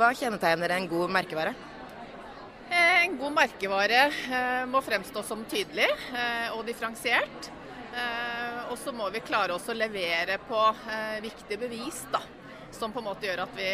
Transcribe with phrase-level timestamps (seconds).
[0.00, 1.50] Hva kjennetegner en god merkevare?
[2.70, 7.50] Eh, en god merkevare eh, må fremstå som tydelig eh, og differensiert.
[8.70, 10.58] Og så må vi klare oss å levere på
[11.24, 12.20] viktige bevis, da,
[12.70, 13.66] som på en måte gjør at vi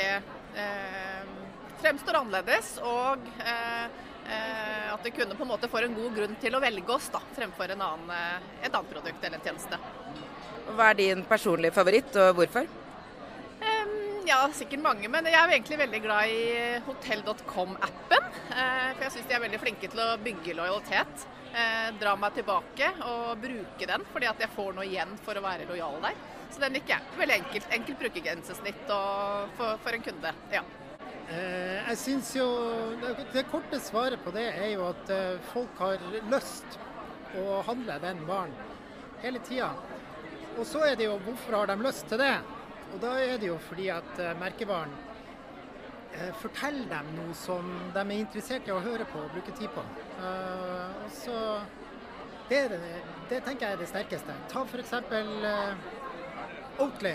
[1.83, 2.71] fremstår annerledes.
[2.81, 7.11] Og at vi kunne på en måte får en god grunn til å velge oss
[7.13, 9.83] da, fremfor en annen, et annet produkt eller en tjeneste.
[10.73, 12.73] Hva er din personlige favoritt, og hvorfor?
[14.27, 18.25] Ja, sikkert mange, men jeg er jo egentlig veldig glad i hotell.com-appen.
[18.51, 21.27] Eh, for jeg syns de er veldig flinke til å bygge lojalitet.
[21.55, 25.45] Eh, dra meg tilbake og bruke den, fordi at jeg får noe igjen for å
[25.45, 26.19] være lojal der.
[26.51, 27.13] Så den liker jeg.
[27.21, 30.35] Veldig enkelt, enkelt brukergrensesnitt for, for, en kunde.
[30.57, 30.65] ja.
[31.31, 32.49] Eh, jeg syns jo
[33.31, 35.15] det, korte svaret på det er jo at
[35.53, 36.03] folk har
[36.33, 36.81] lyst
[37.39, 38.59] å handle den varen
[39.23, 39.71] hele tida.
[40.59, 42.35] Og så er det jo hvorfor har de lyst til det?
[42.97, 44.93] Og da er det jo fordi at uh, merkevaren
[46.15, 49.69] uh, forteller dem noe som de er interessert i å høre på og bruke tid
[49.75, 49.83] på.
[50.17, 51.35] Uh, og så
[52.49, 52.63] det,
[53.29, 54.37] det, tenker jeg er det sterkeste.
[54.49, 54.95] Ta f.eks.
[56.81, 57.13] Oatly.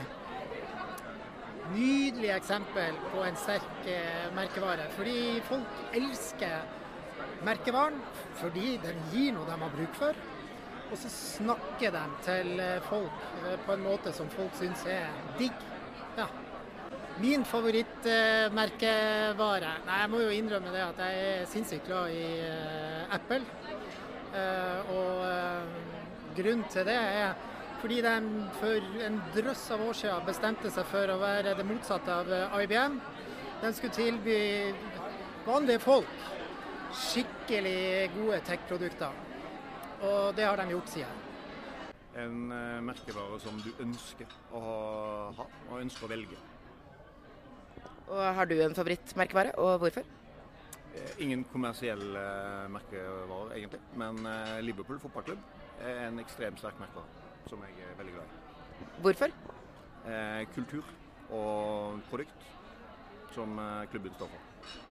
[1.72, 3.90] Nydelig eksempel på en sterk
[4.38, 4.86] merkevare.
[5.00, 5.18] Fordi
[5.50, 6.70] folk elsker
[7.48, 7.98] merkevaren
[8.38, 10.22] fordi den gir noe de har bruk for.
[10.92, 13.11] Og så snakker de til eh, folk
[13.45, 15.08] eh, på en måte som folk syns er
[15.39, 15.53] digg.
[16.17, 16.25] Ja.
[17.22, 22.17] Min favorittmerkevare Nei, jeg må jo innrømme det at jeg er sinnssykt glad i
[23.14, 23.45] Apple.
[24.95, 25.16] Og
[26.38, 27.33] grunnen til det er
[27.81, 28.16] fordi de
[28.59, 32.28] for en drøss av år siden bestemte seg for å være det motsatte av
[32.64, 32.94] IBM.
[33.61, 34.39] De skulle tilby
[35.45, 36.14] vanlige folk
[36.94, 39.11] skikkelig gode tech-produkter.
[40.02, 41.20] Og det har de gjort siden.
[42.22, 44.62] En uh, merkevare som du ønsker å
[45.38, 46.40] ha, og ønsker å velge.
[48.12, 50.10] Og Har du en favorittmerkevare, og hvorfor?
[50.92, 53.80] Eh, ingen kommersiell uh, merkevare, egentlig.
[53.96, 55.46] Men uh, Liverpool fotballklubb
[55.86, 58.92] er en ekstremt sterk merkevare som jeg er veldig glad i.
[59.06, 59.42] Hvorfor?
[60.56, 60.88] kultur
[61.30, 62.48] og produkt
[63.36, 63.60] som
[63.92, 64.82] klubben står for.